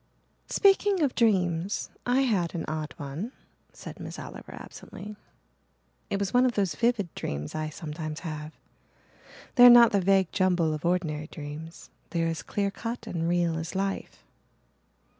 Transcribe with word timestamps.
"Speaking 0.49 1.03
of 1.03 1.13
dreams 1.13 1.91
I 2.07 2.21
had 2.21 2.55
an 2.55 2.65
odd 2.67 2.95
one," 2.97 3.33
said 3.71 3.99
Miss 3.99 4.17
Oliver 4.17 4.55
absently. 4.55 5.15
"It 6.09 6.17
was 6.17 6.33
one 6.33 6.43
of 6.43 6.53
those 6.53 6.73
vivid 6.73 7.13
dreams 7.13 7.53
I 7.53 7.69
sometimes 7.69 8.21
have 8.21 8.51
they 9.57 9.65
are 9.67 9.69
not 9.69 9.91
the 9.91 10.01
vague 10.01 10.31
jumble 10.31 10.73
of 10.73 10.85
ordinary 10.85 11.27
dreams 11.27 11.91
they 12.09 12.23
are 12.23 12.27
as 12.29 12.41
clear 12.41 12.71
cut 12.71 13.05
and 13.05 13.29
real 13.29 13.59
as 13.59 13.75
life." 13.75 14.23